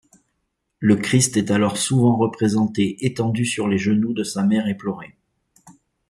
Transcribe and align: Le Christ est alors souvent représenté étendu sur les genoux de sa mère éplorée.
Le 0.79 0.95
Christ 0.95 1.37
est 1.37 1.51
alors 1.51 1.77
souvent 1.77 2.15
représenté 2.17 3.05
étendu 3.05 3.45
sur 3.45 3.67
les 3.67 3.77
genoux 3.77 4.13
de 4.13 4.23
sa 4.23 4.41
mère 4.41 4.67
éplorée. 4.67 5.15